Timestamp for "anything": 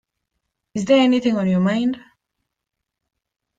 0.99-1.37